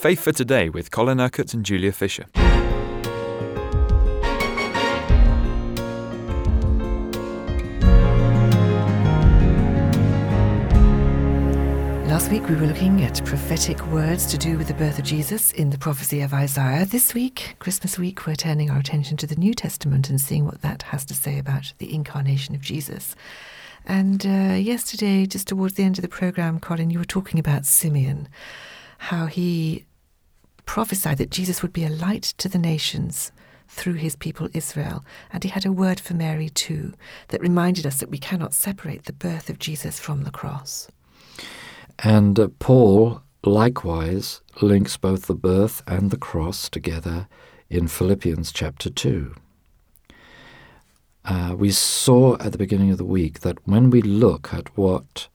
[0.00, 2.24] Faith for Today with Colin Urquhart and Julia Fisher.
[12.08, 15.52] Last week we were looking at prophetic words to do with the birth of Jesus
[15.52, 16.86] in the prophecy of Isaiah.
[16.86, 20.62] This week, Christmas week, we're turning our attention to the New Testament and seeing what
[20.62, 23.14] that has to say about the incarnation of Jesus.
[23.84, 27.66] And uh, yesterday, just towards the end of the program, Colin, you were talking about
[27.66, 28.28] Simeon,
[28.96, 29.84] how he
[30.70, 33.32] prophesied that Jesus would be a light to the nations
[33.66, 35.04] through his people Israel.
[35.32, 36.92] And he had a word for Mary too
[37.26, 40.86] that reminded us that we cannot separate the birth of Jesus from the cross.
[41.98, 47.26] And uh, Paul likewise links both the birth and the cross together
[47.68, 49.34] in Philippians chapter 2.
[51.24, 55.26] Uh, we saw at the beginning of the week that when we look at what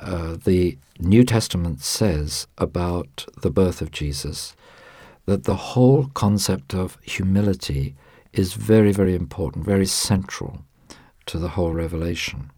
[0.00, 4.54] uh, the New Testament says about the birth of Jesus,
[5.26, 7.94] that the whole concept of humility
[8.32, 10.64] is very, very important, very central
[11.26, 12.50] to the whole revelation.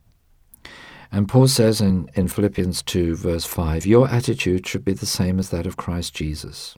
[1.10, 5.38] And Paul says in, in Philippians 2, verse 5, Your attitude should be the same
[5.38, 6.76] as that of Christ Jesus,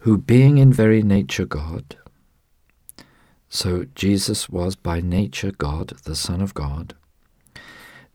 [0.00, 1.96] who, being in very nature God,
[3.48, 6.94] so Jesus was by nature God, the Son of God,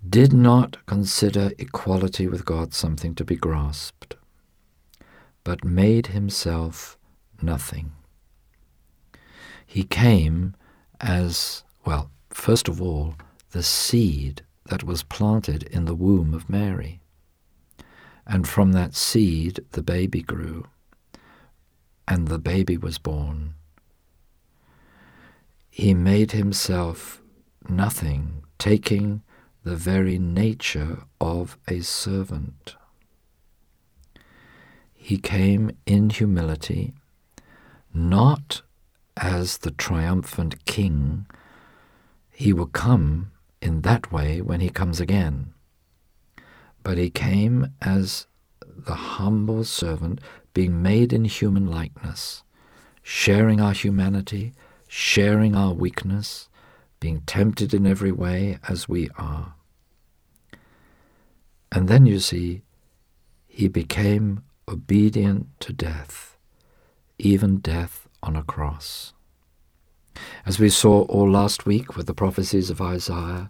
[0.08, 4.16] did not consider equality with God something to be grasped,
[5.44, 6.98] but made himself
[7.42, 7.92] nothing.
[9.66, 10.56] He came
[11.00, 13.16] as, well, first of all,
[13.52, 17.00] the seed that was planted in the womb of Mary.
[18.26, 20.68] And from that seed the baby grew,
[22.08, 23.54] and the baby was born.
[25.70, 27.22] He made himself
[27.70, 29.22] nothing, taking
[29.64, 32.76] the very nature of a servant.
[34.94, 36.94] He came in humility,
[37.94, 38.62] not
[39.18, 41.26] as the triumphant king.
[42.30, 45.54] He will come in that way when he comes again.
[46.84, 48.26] But he came as
[48.66, 50.20] the humble servant,
[50.54, 52.44] being made in human likeness,
[53.04, 54.54] sharing our humanity,
[54.88, 56.50] sharing our weakness,
[57.02, 59.56] being tempted in every way as we are.
[61.72, 62.62] And then you see,
[63.48, 66.38] he became obedient to death,
[67.18, 69.14] even death on a cross.
[70.46, 73.50] As we saw all last week with the prophecies of Isaiah,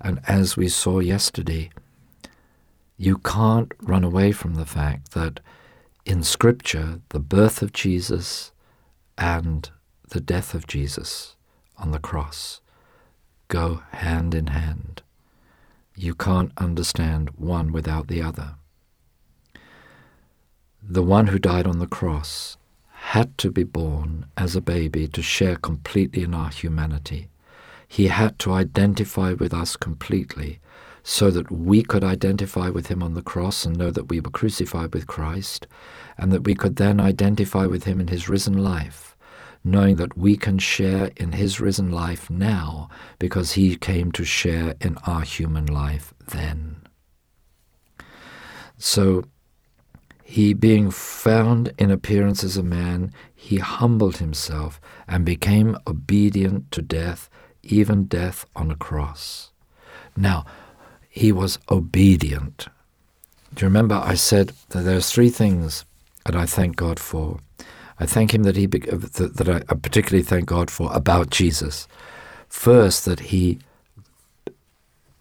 [0.00, 1.70] and as we saw yesterday,
[2.96, 5.38] you can't run away from the fact that
[6.04, 8.50] in Scripture, the birth of Jesus
[9.16, 9.70] and
[10.08, 11.36] the death of Jesus
[11.76, 12.60] on the cross
[13.48, 15.02] go hand in hand.
[15.96, 18.54] You can't understand one without the other.
[20.82, 22.56] The one who died on the cross
[22.88, 27.28] had to be born as a baby to share completely in our humanity.
[27.86, 30.60] He had to identify with us completely
[31.02, 34.30] so that we could identify with him on the cross and know that we were
[34.30, 35.66] crucified with Christ,
[36.18, 39.16] and that we could then identify with him in his risen life,
[39.70, 44.74] knowing that we can share in his risen life now because he came to share
[44.80, 46.76] in our human life then.
[48.76, 49.24] So,
[50.22, 54.78] he, being found in appearance as a man, he humbled himself
[55.08, 57.30] and became obedient to death,
[57.62, 59.52] even death on a cross.
[60.16, 60.44] Now,
[61.08, 62.68] he was obedient.
[63.54, 65.84] Do you remember I said that there's three things
[66.26, 67.38] that I thank God for?
[68.00, 71.88] I thank him that he that, I particularly thank God for about Jesus.
[72.48, 73.58] First, that he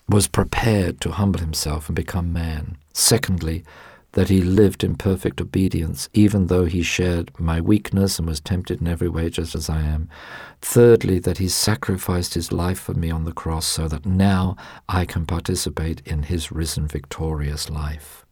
[0.08, 2.78] was prepared to humble himself and become man.
[2.94, 3.64] Secondly,
[4.14, 8.82] that he lived in perfect obedience, even though he shared my weakness and was tempted
[8.82, 10.10] in every way just as I am.
[10.62, 14.56] Thirdly, that he sacrificed his life for me on the cross so that now
[14.88, 18.26] I can participate in his risen victorious life.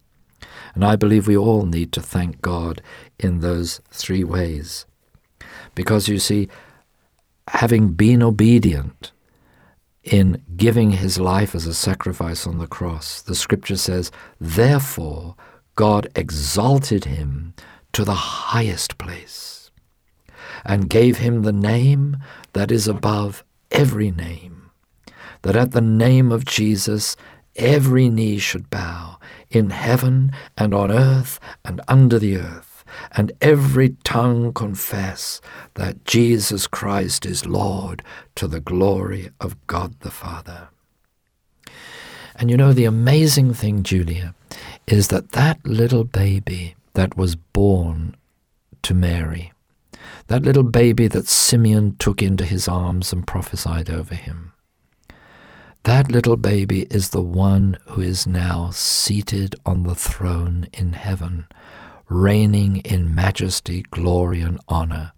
[0.76, 2.82] And I believe we all need to thank God
[3.18, 4.86] in those three ways.
[5.74, 6.48] Because you see,
[7.48, 9.10] having been obedient,
[10.06, 13.20] in giving his life as a sacrifice on the cross.
[13.20, 15.34] The scripture says, Therefore,
[15.74, 17.54] God exalted him
[17.92, 19.70] to the highest place
[20.64, 22.18] and gave him the name
[22.52, 24.70] that is above every name,
[25.42, 27.16] that at the name of Jesus
[27.56, 29.18] every knee should bow
[29.50, 35.40] in heaven and on earth and under the earth, and every tongue confess
[35.74, 38.02] that Jesus Christ is Lord
[38.36, 40.68] to the glory of God the Father.
[42.36, 44.34] And you know, the amazing thing, Julia,
[44.86, 48.14] is that that little baby that was born
[48.82, 49.52] to Mary,
[50.26, 54.52] that little baby that Simeon took into his arms and prophesied over him.
[55.86, 61.46] That little baby is the one who is now seated on the throne in heaven,
[62.08, 65.12] reigning in majesty, glory, and honor.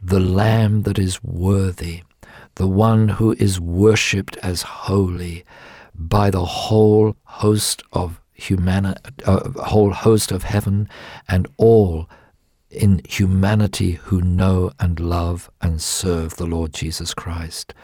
[0.00, 2.04] The Lamb that is worthy,
[2.54, 5.44] the one who is worshipped as holy
[5.92, 10.88] by the whole host of humanity, uh, whole host of heaven
[11.26, 12.08] and all
[12.70, 17.74] in humanity who know and love and serve the Lord Jesus Christ.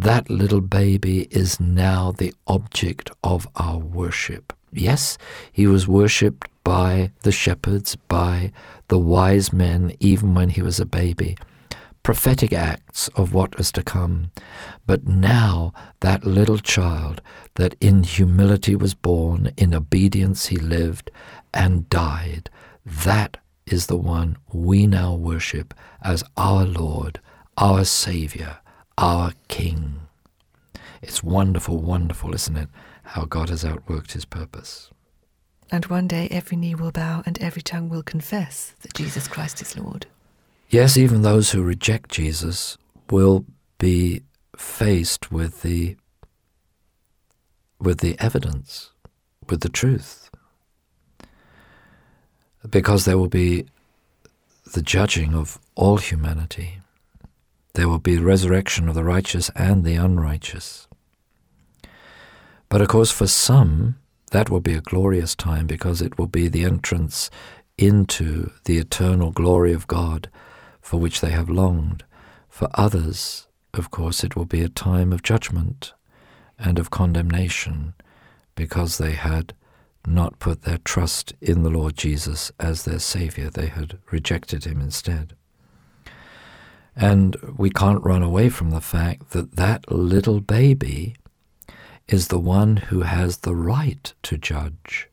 [0.00, 4.54] That little baby is now the object of our worship.
[4.72, 5.18] Yes,
[5.52, 8.50] he was worshipped by the shepherds, by
[8.88, 11.36] the wise men, even when he was a baby.
[12.02, 14.30] Prophetic acts of what was to come.
[14.86, 17.20] But now that little child
[17.56, 21.10] that in humility was born, in obedience he lived
[21.52, 22.48] and died,
[22.86, 23.36] that
[23.66, 27.20] is the one we now worship as our Lord,
[27.58, 28.60] our Savior,
[29.00, 30.00] our King.
[31.00, 32.68] It's wonderful, wonderful, isn't it,
[33.02, 34.90] how God has outworked his purpose.
[35.70, 39.62] And one day every knee will bow and every tongue will confess that Jesus Christ
[39.62, 40.06] is Lord.
[40.68, 42.76] Yes, even those who reject Jesus
[43.08, 43.46] will
[43.78, 44.22] be
[44.56, 45.96] faced with the
[47.80, 48.90] with the evidence,
[49.48, 50.30] with the truth.
[52.68, 53.64] Because there will be
[54.74, 56.80] the judging of all humanity.
[57.74, 60.88] There will be resurrection of the righteous and the unrighteous.
[62.68, 63.96] But of course, for some,
[64.30, 67.30] that will be a glorious time because it will be the entrance
[67.76, 70.28] into the eternal glory of God
[70.80, 72.04] for which they have longed.
[72.48, 75.92] For others, of course, it will be a time of judgment
[76.58, 77.94] and of condemnation
[78.54, 79.54] because they had
[80.06, 83.50] not put their trust in the Lord Jesus as their Savior.
[83.50, 85.34] They had rejected Him instead.
[86.96, 91.16] And we can't run away from the fact that that little baby
[92.08, 95.08] is the one who has the right to judge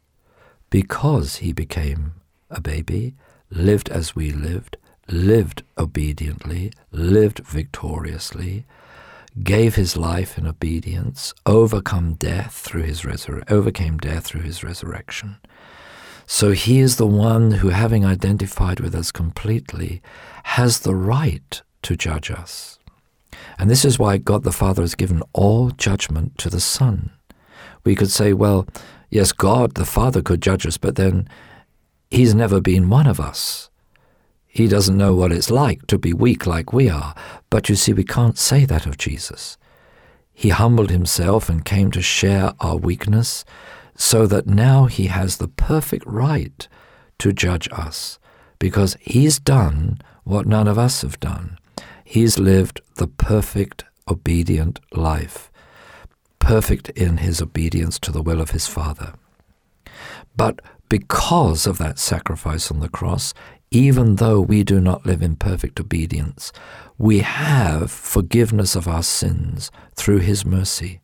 [0.69, 2.13] because he became
[2.49, 3.15] a baby,
[3.49, 4.77] lived as we lived,
[5.07, 8.65] lived obediently, lived victoriously,
[9.43, 15.37] gave his life in obedience, overcome death through his resur- overcame death through his resurrection.
[16.25, 20.01] So he is the one who, having identified with us completely,
[20.43, 22.79] has the right to judge us.
[23.57, 27.11] And this is why God the Father has given all judgment to the Son.
[27.83, 28.67] We could say, well,
[29.09, 31.29] yes, God the Father could judge us, but then
[32.11, 33.69] he's never been one of us.
[34.45, 37.15] He doesn't know what it's like to be weak like we are.
[37.49, 39.57] But you see, we can't say that of Jesus.
[40.33, 43.45] He humbled himself and came to share our weakness,
[43.95, 46.67] so that now he has the perfect right
[47.19, 48.19] to judge us,
[48.59, 51.57] because he's done what none of us have done.
[52.09, 55.51] He's lived the perfect, obedient life,
[56.39, 59.11] perfect in his obedience to the will of his Father.
[60.37, 63.33] But because of that sacrifice on the cross,
[63.71, 66.53] even though we do not live in perfect obedience,
[66.97, 71.01] we have forgiveness of our sins through His mercy.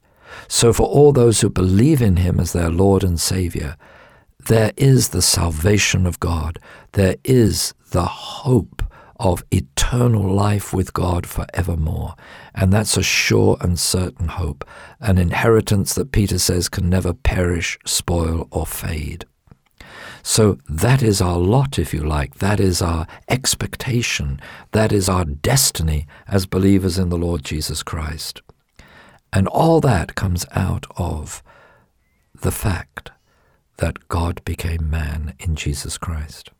[0.48, 3.76] So, for all those who believe in Him as their Lord and Savior,
[4.48, 6.60] there is the salvation of God.
[6.94, 8.83] There is the hope
[9.20, 12.16] of eternal life with God forevermore.
[12.54, 14.68] And that's a sure and certain hope,
[15.00, 19.26] an inheritance that Peter says can never perish, spoil, or fade.
[20.24, 22.36] So that is our lot, if you like.
[22.36, 24.40] That is our expectation.
[24.72, 28.42] That is our destiny as believers in the Lord Jesus Christ.
[29.34, 31.44] And all that comes out of
[32.34, 33.12] the fact
[33.78, 36.52] that God became man in Jesus Christ.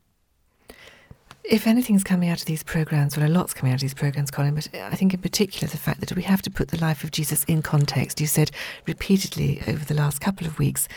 [1.44, 4.32] If anything's coming out of these programs, well, a lot's coming out of these programs,
[4.32, 7.04] Colin, but I think in particular the fact that we have to put the life
[7.04, 8.22] of Jesus in context.
[8.22, 8.52] You said
[8.88, 10.88] repeatedly over the last couple of weeks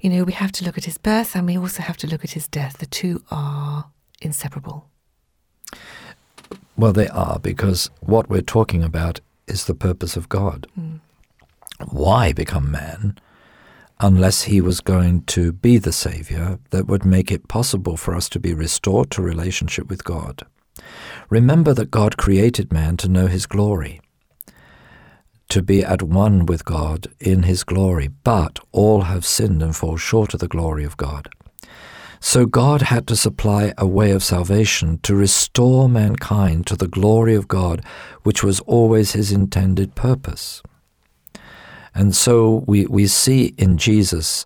[0.00, 2.24] you know, we have to look at his birth and we also have to look
[2.24, 2.78] at his death.
[2.78, 3.86] The two are
[4.20, 4.88] inseparable.
[6.76, 10.66] Well, they are because what we're talking about is the purpose of God.
[10.78, 11.00] Mm.
[11.90, 13.18] Why become man
[14.00, 18.28] unless he was going to be the Savior that would make it possible for us
[18.30, 20.42] to be restored to relationship with God?
[21.30, 24.00] Remember that God created man to know his glory
[25.48, 29.96] to be at one with God in his glory, but all have sinned and fall
[29.96, 31.28] short of the glory of God.
[32.18, 37.34] So God had to supply a way of salvation to restore mankind to the glory
[37.34, 37.84] of God,
[38.22, 40.62] which was always his intended purpose.
[41.96, 44.44] And so we, we see in Jesus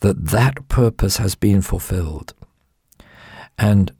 [0.00, 2.34] that that purpose has been fulfilled.
[3.56, 3.90] And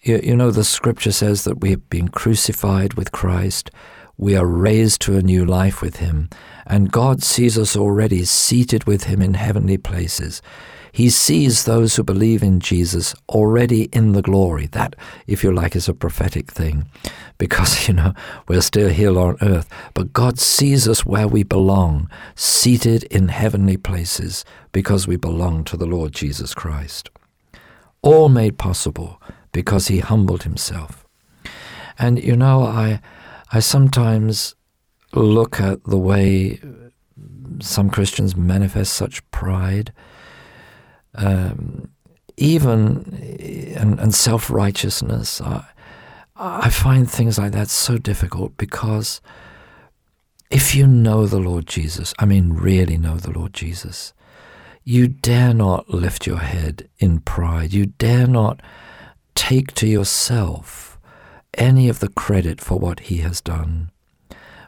[0.00, 3.70] you, you know, the scripture says that we have been crucified with Christ,
[4.18, 6.30] we are raised to a new life with Him,
[6.66, 10.42] and God sees us already seated with Him in heavenly places.
[10.96, 14.66] He sees those who believe in Jesus already in the glory.
[14.68, 14.96] That,
[15.26, 16.86] if you like, is a prophetic thing
[17.38, 18.14] because, you know,
[18.48, 19.68] we're still here on earth.
[19.92, 24.42] But God sees us where we belong, seated in heavenly places
[24.72, 27.10] because we belong to the Lord Jesus Christ.
[28.00, 29.20] All made possible
[29.52, 31.04] because He humbled Himself.
[31.98, 33.02] And, you know, I,
[33.52, 34.54] I sometimes
[35.12, 36.60] look at the way
[37.60, 39.92] some Christians manifest such pride
[41.14, 41.90] um,
[42.36, 45.40] even and, and self righteousness.
[45.40, 45.64] I,
[46.36, 49.20] I find things like that so difficult because
[50.50, 54.12] if you know the Lord Jesus, I mean, really know the Lord Jesus,
[54.84, 57.72] you dare not lift your head in pride.
[57.72, 58.60] You dare not
[59.34, 60.95] take to yourself
[61.56, 63.90] any of the credit for what he has done.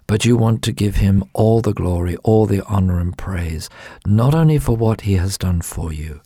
[0.07, 3.69] But you want to give him all the glory, all the honor and praise,
[4.07, 6.21] not only for what he has done for you,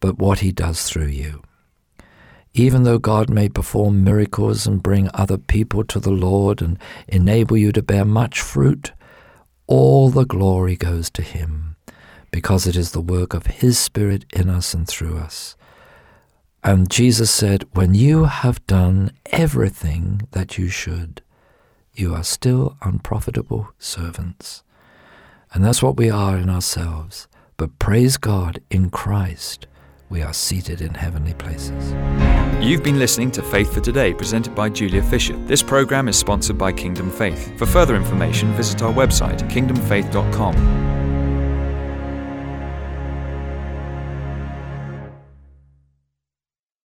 [0.00, 1.42] but what he does through you.
[2.54, 6.78] Even though God may perform miracles and bring other people to the Lord and
[7.08, 8.92] enable you to bear much fruit,
[9.66, 11.76] all the glory goes to him
[12.30, 15.56] because it is the work of his Spirit in us and through us.
[16.64, 21.22] And Jesus said, When you have done everything that you should,
[21.92, 24.62] you are still unprofitable servants.
[25.52, 27.28] And that's what we are in ourselves.
[27.56, 29.66] But praise God in Christ
[30.12, 31.94] we are seated in heavenly places.
[32.62, 35.34] You've been listening to Faith for Today, presented by Julia Fisher.
[35.46, 37.58] This program is sponsored by Kingdom Faith.
[37.58, 41.01] For further information, visit our website, kingdomfaith.com.